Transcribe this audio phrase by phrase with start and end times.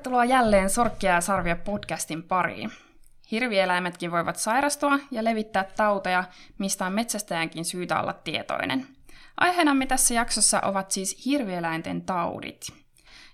[0.00, 2.70] Tervetuloa jälleen Sorkkia ja Sarvia podcastin pariin.
[3.30, 6.24] Hirvieläimetkin voivat sairastua ja levittää tauteja,
[6.58, 8.86] mistä on metsästäjänkin syytä olla tietoinen.
[9.36, 12.66] Aiheenamme tässä jaksossa ovat siis hirvieläinten taudit.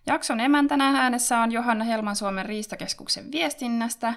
[0.07, 4.15] Jakson emäntänä äänessä on Johanna Helman Suomen riistakeskuksen viestinnästä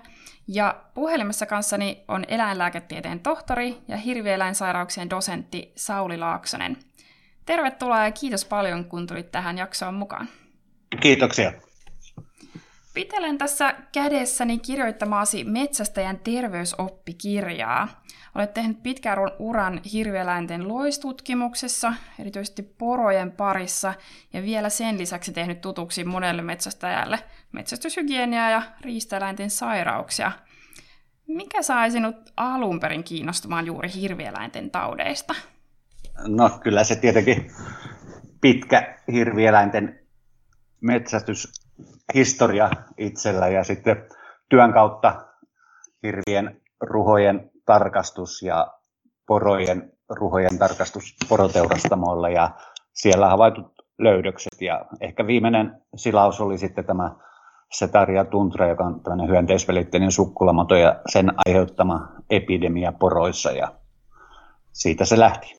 [0.48, 6.77] ja puhelimessa kanssani on eläinlääketieteen tohtori ja hirvieläinsairauksien dosentti Sauli Laaksonen.
[7.45, 10.29] Tervetuloa ja kiitos paljon, kun tulit tähän jaksoon mukaan.
[11.02, 11.68] Kiitoksia.
[12.99, 18.03] Pitelen tässä kädessäni kirjoittamaasi metsästäjän terveysoppikirjaa.
[18.35, 23.93] Olet tehnyt pitkän uran hirvieläinten loistutkimuksessa, erityisesti porojen parissa,
[24.34, 27.20] ja vielä sen lisäksi tehnyt tutuksi monelle metsästäjälle
[27.52, 30.32] metsästyshygieniaa ja riistaeläinten sairauksia.
[31.27, 35.35] Mikä sai sinut alun perin kiinnostumaan juuri hirvieläinten taudeista?
[36.27, 37.51] No kyllä se tietenkin
[38.41, 39.99] pitkä hirvieläinten
[41.80, 44.08] metsästyshistoria itsellä ja sitten
[44.49, 45.26] työn kautta
[46.04, 48.68] hirvien ruhojen tarkastus ja
[49.27, 52.52] porojen ruhojen tarkastus poroteurastamoilla ja
[52.94, 54.62] siellä havaitut löydökset.
[54.62, 57.16] Ja ehkä viimeinen silaus oli sitten tämä
[57.72, 63.72] Setaria tuntra, joka on tämmöinen hyönteisvelitteinen sukkulamato ja sen aiheuttama epidemia poroissa ja
[64.74, 65.56] siitä se lähti.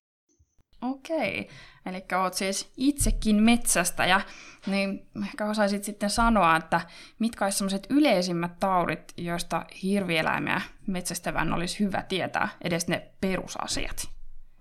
[0.82, 1.48] Okei,
[1.86, 4.20] eli olet siis itsekin metsästäjä,
[4.66, 6.80] niin ehkä osaisit sitten sanoa, että
[7.18, 14.08] mitkä olisivat sellaiset yleisimmät taudit, joista hirvieläimiä metsästävän olisi hyvä tietää, edes ne perusasiat?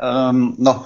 [0.03, 0.85] Öm, no,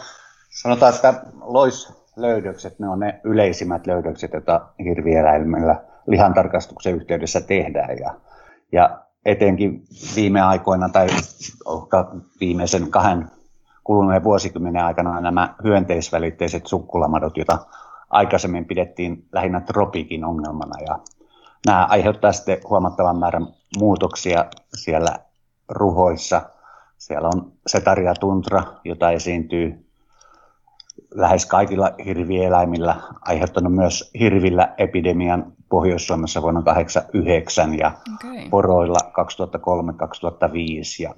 [0.49, 7.97] sanotaan, että loislöydökset, ne on ne yleisimmät löydökset, joita hirvieläimillä lihantarkastuksen yhteydessä tehdään.
[7.97, 8.15] Ja,
[8.71, 9.83] ja etenkin
[10.15, 11.07] viime aikoina tai
[12.39, 13.31] viimeisen kahden
[13.83, 17.59] kuluneen vuosikymmenen aikana nämä hyönteisvälitteiset sukkulamadot, joita
[18.09, 20.81] aikaisemmin pidettiin lähinnä tropiikin ongelmana.
[20.87, 20.99] Ja
[21.65, 23.47] nämä aiheuttaa sitten huomattavan määrän
[23.79, 25.19] muutoksia siellä
[25.69, 26.41] ruhoissa.
[26.97, 29.85] Siellä on setaria tuntra, jota esiintyy
[31.15, 38.49] lähes kaikilla hirvieläimillä, aiheuttanut myös hirvillä epidemian Pohjois-Suomessa vuonna 1989 ja okay.
[38.49, 39.13] poroilla 2003-2005
[40.99, 41.15] ja 2014-2015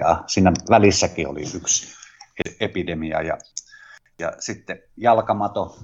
[0.00, 1.86] ja siinä välissäkin oli yksi
[2.44, 3.38] e- epidemia ja,
[4.18, 5.76] ja sitten jalkamato,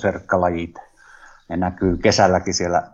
[0.00, 0.74] serkkalajit,
[1.48, 2.92] ne näkyy kesälläkin siellä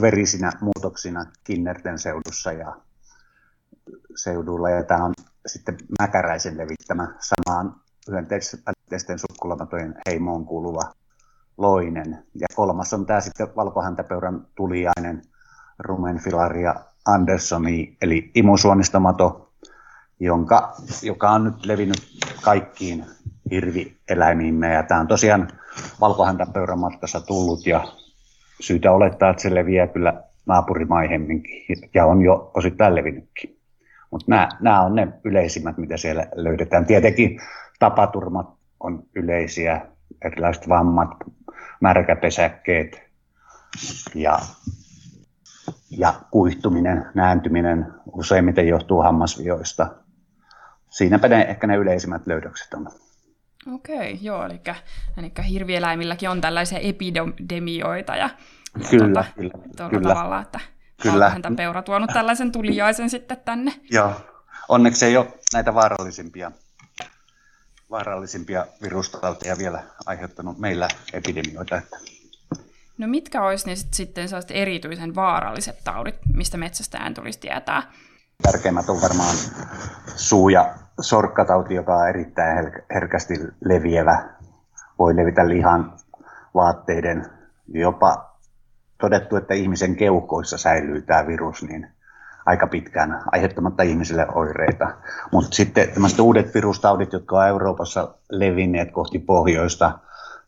[0.00, 2.76] verisinä muutoksina Kinnerten seudussa ja
[4.16, 4.70] seudulla.
[4.70, 5.14] Ja tämä on
[5.46, 7.74] sitten mäkäräisen levittämä samaan
[8.10, 10.92] hyönteisten sukkulamatojen heimoon kuuluva
[11.58, 12.24] loinen.
[12.34, 15.22] Ja kolmas on tämä sitten valkohäntäpeuran tuliainen
[15.78, 16.74] Rumenfilaria
[17.06, 19.52] andersoni, eli imusuonistamato,
[20.20, 20.72] jonka,
[21.02, 22.02] joka on nyt levinnyt
[22.42, 23.04] kaikkiin
[23.50, 24.74] hirvieläimiimme.
[24.74, 25.48] Ja tämä on tosiaan
[26.00, 27.84] valkohäntäpeuran matkassa tullut ja
[28.60, 33.56] syytä olettaa, että se leviää kyllä naapurimaihinkin ja on jo osittain levinnytkin.
[34.10, 36.86] Mutta nämä, nämä on ne yleisimmät, mitä siellä löydetään.
[36.86, 37.40] Tietenkin
[37.78, 38.46] tapaturmat
[38.80, 39.86] on yleisiä,
[40.24, 41.10] erilaiset vammat,
[41.80, 43.02] märkäpesäkkeet
[44.14, 44.38] ja,
[45.90, 49.86] ja kuihtuminen, nääntyminen useimmiten johtuu hammasvioista.
[50.90, 52.88] Siinäpä ne, ehkä ne yleisimmät löydökset on.
[53.74, 54.60] Okei, joo, eli,
[55.16, 58.30] eli hirvieläimilläkin on tällaisia epidemioita ja
[58.90, 60.14] kyllä, tuota, kyllä, kyllä.
[60.14, 60.60] tavalla, että
[61.02, 61.30] Kyllä.
[61.30, 63.72] häntä peura tuonut tällaisen tuliaisen sitten tänne.
[63.90, 64.12] Joo,
[64.68, 66.52] onneksi ei ole näitä vaarallisimpia,
[67.90, 71.82] vaarallisimpia virustauteja vielä aiheuttanut meillä epidemioita.
[72.98, 77.82] No mitkä olisi ne sitten sellaiset erityisen vaaralliset taudit, mistä metsästäjän tulisi tietää?
[78.42, 79.36] Tärkeimmät on varmaan
[80.16, 84.28] suu- ja sorkkatauti, joka on erittäin herkästi leviävä.
[84.98, 85.98] Voi levitä lihan,
[86.54, 87.26] vaatteiden,
[87.68, 88.36] jopa
[89.00, 91.95] todettu, että ihmisen keuhkoissa säilyy tämä virus niin
[92.46, 94.90] aika pitkään aiheuttamatta ihmisille oireita.
[95.32, 99.98] Mutta sitten tämmöiset uudet virustaudit, jotka on Euroopassa levinneet kohti pohjoista,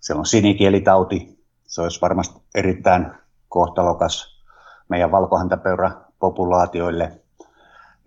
[0.01, 3.07] se on sinikielitauti, se olisi varmasti erittäin
[3.49, 4.43] kohtalokas
[4.89, 7.13] meidän valkohäntäpeura-populaatioille–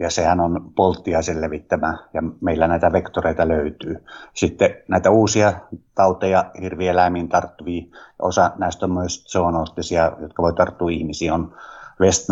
[0.02, 4.06] ja sehän on polttiaisen levittämä ja meillä näitä vektoreita löytyy.
[4.34, 5.54] Sitten näitä uusia
[5.96, 7.84] tauteja hirvieläimiin tarttuvia,
[8.20, 11.56] osa näistä on myös zoonoottisia, jotka voi tarttua ihmisiin, on
[12.00, 12.30] West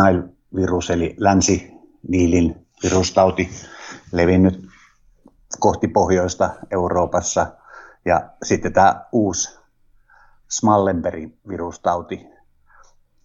[0.51, 3.49] Nile-virus eli länsi-niilin virustauti
[4.11, 4.69] levinnyt
[5.59, 7.47] kohti pohjoista Euroopassa.
[8.05, 9.59] Ja sitten tämä uusi
[10.49, 12.27] Smallenbergin virustauti,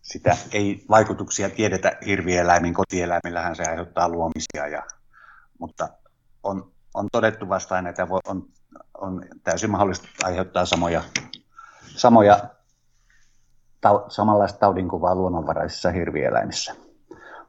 [0.02, 4.82] sitä ei vaikutuksia tiedetä hirvieläimin, kotieläimillähän se aiheuttaa luomisia, ja,
[5.58, 5.88] mutta
[6.42, 8.46] on, on todettu vastaan, että on,
[9.00, 11.02] on täysin mahdollista aiheuttaa samoja,
[11.96, 12.38] samoja
[13.80, 16.83] tau, samanlaista taudinkuvaa luonnonvaraisissa hirvieläimissä.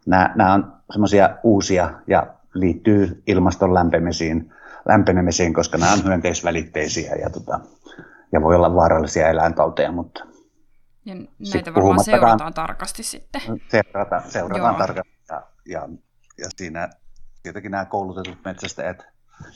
[0.06, 4.54] Nämä, nämä on semmoisia uusia ja liittyy ilmaston lämpenemisiin,
[4.86, 7.60] lämpenemiseen, koska nämä on hyönteisvälitteisiä ja, tota,
[8.32, 10.26] ja voi olla vaarallisia eläintauteja, mutta
[11.06, 11.16] ja
[11.54, 13.42] näitä varmaan seurataan tarkasti sitten.
[13.68, 15.90] Seurata, seurataan tarkasti ja, ja,
[16.38, 16.90] ja siinä
[17.44, 19.04] tietenkin nämä koulutetut metsästäjät,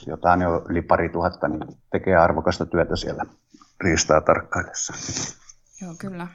[0.07, 1.61] joita on jo yli pari tuhatta, niin
[1.91, 3.25] tekee arvokasta työtä siellä
[3.81, 4.93] riistaa tarkkaillessa.
[5.81, 6.27] Joo, kyllä.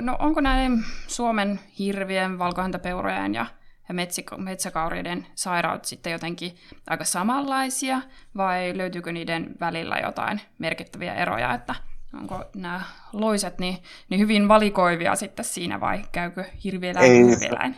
[0.00, 3.46] No onko näiden Suomen hirvien, valkohäntäpeurojen ja,
[3.88, 3.94] ja
[4.36, 6.54] metsäkauriiden sairaut sitten jotenkin
[6.86, 8.00] aika samanlaisia
[8.36, 11.74] vai löytyykö niiden välillä jotain merkittäviä eroja, että
[12.14, 12.80] onko nämä
[13.12, 13.78] loiset niin,
[14.10, 17.76] niin hyvin valikoivia sitten siinä vai käykö hirvieläin Ei, hirvieläin?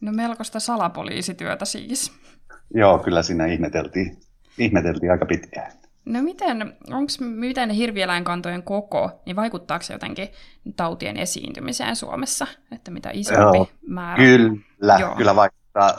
[0.00, 2.12] No melkoista salapoliisityötä siis.
[2.74, 4.18] Joo, kyllä siinä ihmeteltiin,
[4.58, 5.72] ihmeteltiin aika pitkään.
[6.04, 10.28] No miten, onks, miten hirvieläinkantojen koko, niin vaikuttaako se jotenkin
[10.76, 12.46] tautien esiintymiseen Suomessa?
[12.72, 14.24] Että mitä isompi Joo, määrä?
[14.24, 15.16] Kyllä, Joo.
[15.16, 15.96] kyllä vaikuttaa.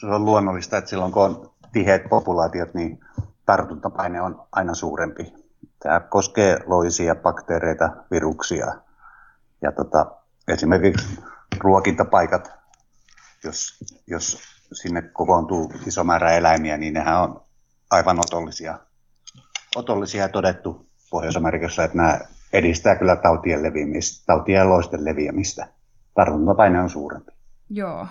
[0.00, 2.98] Se on luonnollista, että silloin kun on tiheät populaatiot, niin
[3.46, 5.46] tartuntapaine on aina suurempi
[5.82, 8.66] Tämä koskee loisia, bakteereita, viruksia
[9.62, 10.06] ja tota,
[10.48, 11.20] esimerkiksi
[11.58, 12.52] ruokintapaikat,
[13.44, 14.38] jos, jos
[14.72, 17.42] sinne kokoontuu iso määrä eläimiä, niin nehän on
[17.90, 18.78] aivan otollisia,
[19.76, 22.20] otollisia ja todettu Pohjois-Amerikassa, että nämä
[22.52, 25.68] edistää kyllä tautien leviämistä, tautien ja loisten leviämistä.
[26.14, 27.32] Tartuntapaine on suurempi.
[27.70, 28.06] Joo.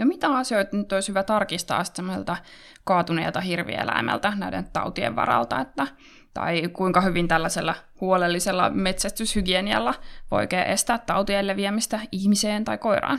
[0.00, 2.36] Ja mitä asioita nyt olisi hyvä tarkistaa semmoilta
[2.84, 5.86] kaatuneelta hirvieläimeltä näiden tautien varalta, että
[6.34, 9.94] tai kuinka hyvin tällaisella huolellisella metsästyshygienialla
[10.30, 13.18] voi estää tautien leviämistä ihmiseen tai koiraan?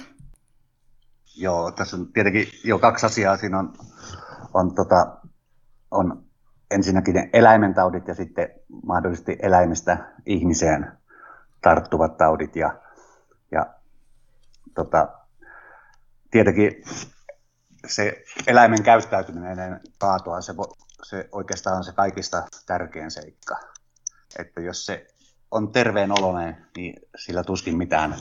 [1.38, 3.38] Joo, tässä on tietenkin jo kaksi asiaa.
[3.38, 3.74] Siinä on,
[4.54, 5.18] on, tota,
[5.92, 6.24] on
[6.72, 8.50] ensinnäkin ne eläimentaudit ja sitten
[8.84, 10.92] mahdollisesti eläimistä ihmiseen
[11.62, 12.56] tarttuvat taudit.
[12.56, 12.74] Ja,
[13.52, 13.66] ja
[14.76, 15.21] tota,
[16.32, 16.84] tietenkin
[17.88, 20.54] se eläimen käyttäytyminen ennen kaatoa, se
[21.04, 23.56] se oikeastaan on se kaikista tärkein seikka.
[24.40, 25.08] Että jos se
[25.52, 28.16] on terveen oloinen, niin sillä tuskin mitään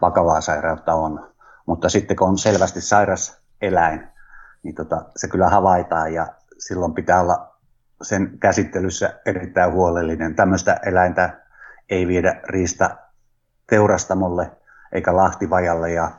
[0.00, 1.32] vakavaa sairautta on.
[1.66, 4.08] Mutta sitten kun on selvästi sairas eläin,
[4.62, 6.26] niin tota, se kyllä havaitaan ja
[6.58, 7.56] silloin pitää olla
[8.02, 10.34] sen käsittelyssä erittäin huolellinen.
[10.34, 11.40] Tämmöistä eläintä
[11.90, 12.96] ei viedä riista
[13.66, 14.50] teurastamolle
[14.92, 16.10] eikä lahtivajalle ja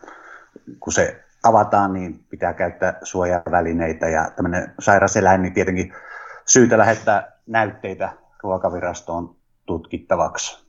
[0.79, 5.93] kun se avataan, niin pitää käyttää suojavälineitä ja tämmöinen sairas eläin, niin tietenkin
[6.45, 9.35] syytä lähettää näytteitä ruokavirastoon
[9.65, 10.67] tutkittavaksi.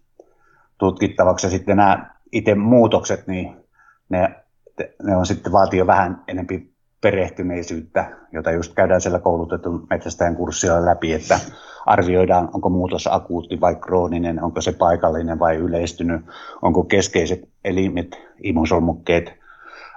[0.79, 1.47] tutkittavaksi.
[1.47, 3.57] Ja sitten nämä itse muutokset, niin
[4.09, 4.45] ne,
[5.03, 10.85] ne on sitten vaatii jo vähän enempi perehtyneisyyttä, jota just käydään siellä koulutetun metsästäjän kurssilla
[10.85, 11.41] läpi, että
[11.87, 16.23] arvioidaan, onko muutos akuutti vai krooninen, onko se paikallinen vai yleistynyt,
[16.63, 18.09] onko keskeiset elimet,
[18.43, 19.44] imusolmukkeet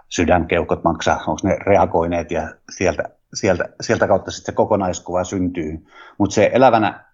[0.10, 5.88] sydänkeuhkot maksaa, onko ne reagoineet ja sieltä, sieltä, sieltä kautta sitten se kokonaiskuva syntyy.
[6.18, 7.06] Mutta se elävänä,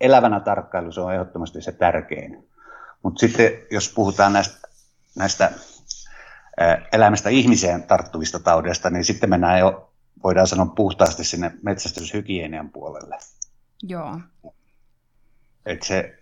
[0.00, 2.48] elävänä tarkkailu se on ehdottomasti se tärkein.
[3.02, 4.68] Mutta sitten jos puhutaan näistä,
[5.16, 5.50] näistä
[6.92, 9.92] elämästä ihmiseen tarttuvista taudeista, niin sitten mennään jo
[10.24, 13.18] voidaan sanoa puhtaasti sinne metsästyshygienian puolelle.
[13.82, 14.20] Joo.
[15.66, 16.18] Et se,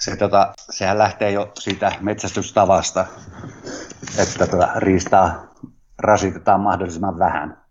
[0.00, 3.06] se tota, sehän lähtee jo siitä metsästystavasta,
[4.18, 5.54] että tota, riistaa
[5.98, 7.64] rasitetaan mahdollisimman vähän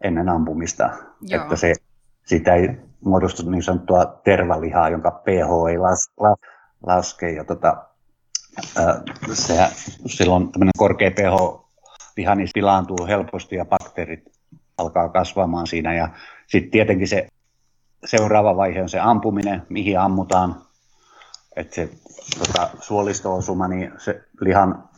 [0.00, 0.90] ennen ampumista.
[1.20, 1.42] Joo.
[1.42, 1.72] Että se,
[2.24, 2.68] siitä ei
[3.04, 6.38] muodostu niin sanottua tervalihaa, jonka pH ei las, las,
[6.86, 7.30] laske.
[7.30, 7.86] Ja tota,
[9.32, 9.70] sehän,
[10.06, 11.66] silloin tämmöinen korkea pH
[12.16, 14.24] liha niin pilaantuu helposti ja bakteerit
[14.78, 15.94] alkaa kasvamaan siinä.
[15.94, 16.08] Ja
[16.46, 17.28] sitten tietenkin se
[18.04, 20.66] seuraava vaihe on se ampuminen, mihin ammutaan.
[21.56, 21.90] Että se
[22.38, 24.88] tota, suolisto-osuma, niin se lihan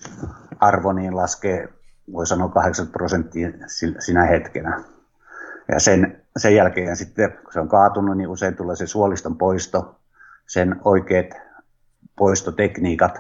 [0.61, 1.69] arvo niin laskee,
[2.13, 3.49] voi sanoa 80 prosenttia
[3.99, 4.85] sinä hetkenä.
[5.69, 10.01] Ja sen, sen jälkeen sitten, kun se on kaatunut, niin usein tulee se suoliston poisto,
[10.47, 11.27] sen oikeat
[12.19, 13.19] poistotekniikat,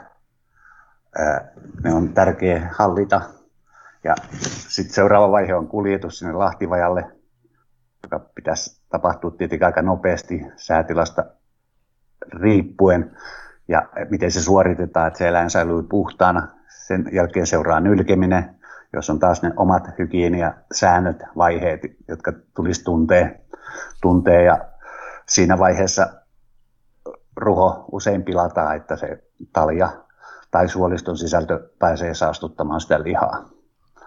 [1.84, 3.20] ne on tärkeä hallita.
[4.04, 4.14] Ja
[4.68, 7.04] sitten seuraava vaihe on kuljetus sinne Lahtivajalle,
[8.02, 11.24] joka pitäisi tapahtua tietenkin aika nopeasti säätilasta
[12.32, 13.16] riippuen
[13.68, 16.48] ja miten se suoritetaan, että se eläin säilyy puhtaana.
[16.86, 18.56] Sen jälkeen seuraa nylkeminen,
[18.92, 23.30] jos on taas ne omat hygieniasäännöt, vaiheet, jotka tulisi tuntea,
[24.02, 24.58] tuntea ja
[25.28, 26.08] siinä vaiheessa
[27.36, 29.88] ruho usein pilataan, että se talja
[30.50, 33.48] tai suoliston sisältö pääsee saastuttamaan sitä lihaa.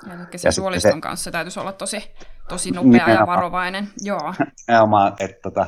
[0.06, 2.16] Eli se ja suoliston se, kanssa täytyisi olla tosi,
[2.50, 3.90] tosi nopea ja varovainen.
[4.02, 4.34] Joo.
[4.68, 5.66] Nimenomaan, että, tota,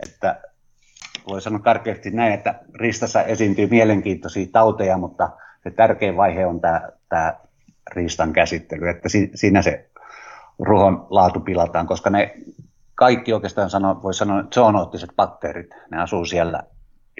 [0.00, 0.40] että
[1.28, 5.30] voi sanoa karkeasti näin, että ristassa esiintyy mielenkiintoisia tauteja, mutta
[5.62, 7.34] se tärkein vaihe on tämä, tämä
[7.92, 9.90] riistan käsittely, että siinä se
[10.58, 12.34] ruhon laatu pilataan, koska ne
[12.94, 16.62] kaikki oikeastaan sano, voi sanoa zoonoottiset bakteerit, ne asuu siellä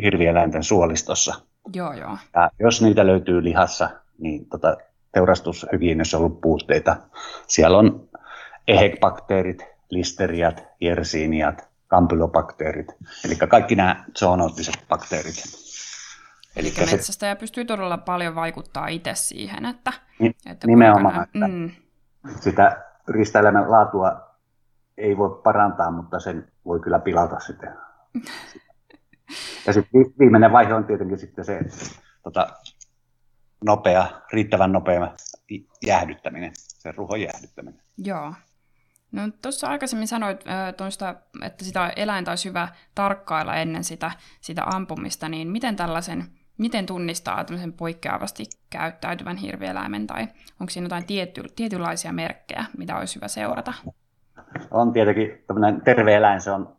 [0.02, 1.34] hirvieläinten suolistossa.
[1.74, 2.18] Joo, joo.
[2.34, 4.76] Ja jos niitä löytyy lihassa, niin tota,
[5.12, 6.96] teurastushygieniassa on ollut puutteita.
[7.46, 8.08] Siellä on
[8.68, 12.86] EHEC-bakteerit, listeriat, jersiiniat, kampylobakteerit,
[13.24, 15.34] eli kaikki nämä zoonoottiset bakteerit.
[16.56, 19.92] Eli metsästäjä pystyy todella paljon vaikuttaa itse siihen, että...
[20.46, 21.70] että nimenomaan, nämä, että mm.
[22.40, 24.20] sitä ristaelämän laatua
[24.96, 27.76] ei voi parantaa, mutta sen voi kyllä pilata sitten.
[29.66, 31.60] ja sitten viimeinen vaihe on tietenkin sitten se
[32.22, 32.46] tota,
[33.64, 35.14] nopea, riittävän nopea
[35.86, 37.82] jäähdyttäminen, se ruhon jäähdyttäminen.
[37.98, 38.34] Joo.
[39.12, 40.44] No tuossa aikaisemmin sanoit,
[40.76, 46.24] tuosta, että sitä eläintä olisi hyvä tarkkailla ennen sitä, sitä ampumista, niin miten tällaisen,
[46.58, 50.22] miten tunnistaa tämmöisen poikkeavasti käyttäytyvän hirvieläimen, tai
[50.60, 53.72] onko siinä jotain tietty, tietynlaisia merkkejä, mitä olisi hyvä seurata?
[54.70, 56.76] On tietenkin tämmöinen terve eläin, se on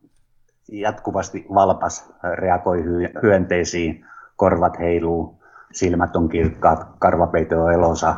[0.72, 2.84] jatkuvasti valpas, reagoi
[3.24, 8.16] hyönteisiin, korvat heiluu, silmät on kirkkaat, karvapeite on elosa,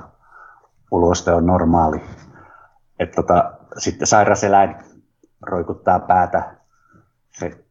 [0.91, 2.01] uloste on normaali.
[2.99, 4.75] Et tota, sitten sairas eläin
[5.41, 6.55] roikuttaa päätä,
[7.31, 7.65] se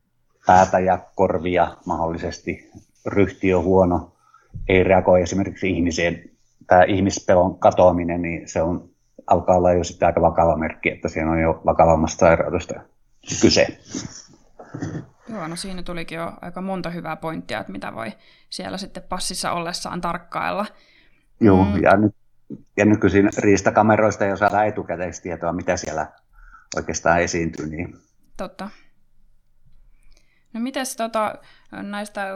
[0.47, 2.71] päätä ja korvia mahdollisesti.
[3.07, 4.13] Ryhti on huono,
[4.69, 6.31] ei reagoi esimerkiksi ihmiseen.
[6.67, 8.89] Tämä ihmispelon katoaminen, niin se on,
[9.27, 12.75] alkaa olla jo sitten aika vakava merkki, että siinä on jo vakavammasta sairaudesta
[13.41, 13.79] kyse.
[15.29, 18.13] Joo, no siinä tulikin jo aika monta hyvää pointtia, että mitä voi
[18.51, 20.67] siellä sitten passissa ollessaan tarkkailla.
[21.41, 21.83] Joo, mm.
[21.83, 22.15] ja, nyt,
[22.77, 26.07] ja nykyisin riistakameroista jo saadaan etukäteistietoa, mitä siellä
[26.77, 27.67] oikeastaan esiintyy.
[27.67, 27.95] Niin...
[28.37, 28.71] Totta.
[30.53, 31.35] No mites tota,
[31.73, 32.27] näistä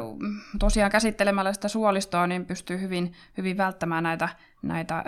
[0.58, 4.28] tosiaan käsittelemällä sitä suolistoa, niin pystyy hyvin, hyvin välttämään näitä,
[4.62, 5.04] näitä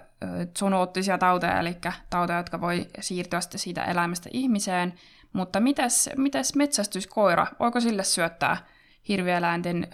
[0.59, 1.77] zoonoottisia tauteja, eli
[2.11, 4.95] tauteja, jotka voi siirtyä sitten siitä eläimestä ihmiseen.
[5.33, 8.57] Mutta mitäs, mitäs metsästyskoira, voiko sille syöttää
[9.09, 9.87] hirvieläinten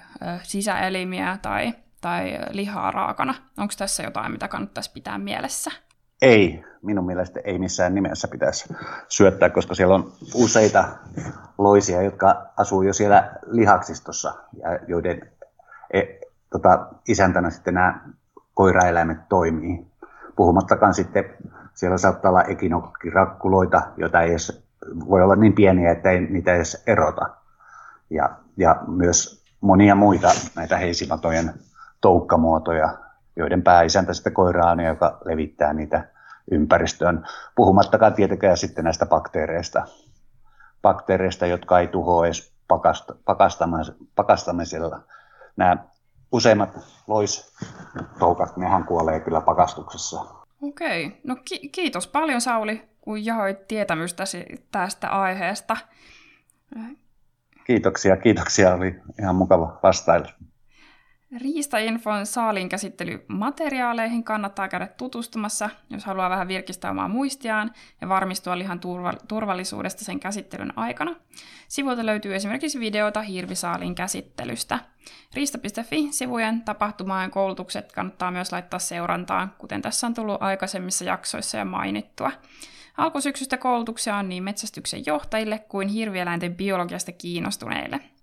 [0.43, 3.35] sisäelimiä tai, tai lihaa raakana?
[3.59, 5.71] Onko tässä jotain, mitä kannattaisi pitää mielessä?
[6.23, 8.75] Ei, minun mielestä ei missään nimessä pitäisi
[9.09, 10.85] syöttää, koska siellä on useita
[11.59, 15.31] loisia, jotka asuu jo siellä lihaksistossa ja joiden
[15.91, 16.03] e,
[16.51, 18.01] tota, isäntänä sitten nämä
[18.55, 19.87] koiraeläimet toimii.
[20.37, 21.25] Puhumattakaan sitten,
[21.75, 24.67] siellä saattaa olla ekinokkirakkuloita, joita ei edes
[25.09, 27.31] voi olla niin pieniä, että ei niitä edes erota.
[28.11, 31.55] Ja, ja myös monia muita näitä heisimatojen
[32.01, 32.99] toukkamuotoja,
[33.37, 36.09] joiden pääisäntä sitten koira on, joka levittää niitä
[36.51, 37.27] ympäristöön.
[37.55, 39.87] Puhumattakaan tietenkään sitten näistä bakteereista,
[40.83, 43.11] bakteereista jotka ei tuhoa edes pakast,
[44.15, 45.01] pakastamisella.
[45.57, 45.77] Nämä
[46.33, 46.71] useimmat
[47.07, 50.25] loistoukat, nehän kuolee kyllä pakastuksessa.
[50.63, 55.77] Okei, no ki- kiitos paljon Sauli kun jahoit tietämystäsi tästä aiheesta.
[57.65, 58.75] Kiitoksia, kiitoksia.
[58.75, 60.29] Oli ihan mukava vastailla.
[61.41, 68.81] Riistainfon saalin käsittelymateriaaleihin kannattaa käydä tutustumassa, jos haluaa vähän virkistää omaa muistiaan ja varmistua lihan
[68.81, 71.17] turva- turvallisuudesta sen käsittelyn aikana.
[71.69, 74.79] Sivuilta löytyy esimerkiksi videota hirvisaalin käsittelystä.
[75.35, 82.33] Riista.fi-sivujen tapahtumaan koulutukset kannattaa myös laittaa seurantaan, kuten tässä on tullut aikaisemmissa jaksoissa jo mainittua.
[82.97, 88.01] Alkusyksystä koulutuksia on niin metsästyksen johtajille kuin hirvieläinten biologiasta kiinnostuneille–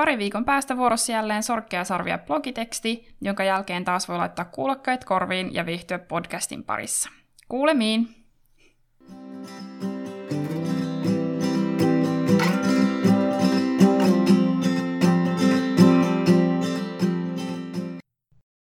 [0.00, 5.54] Pari viikon päästä vuorossa jälleen sorkkea sarvia blogiteksti, jonka jälkeen taas voi laittaa kuulokkeet korviin
[5.54, 7.10] ja viihtyä podcastin parissa.
[7.48, 8.19] Kuulemiin!